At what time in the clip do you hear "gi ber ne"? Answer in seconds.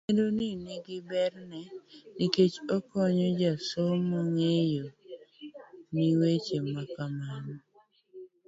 0.85-1.61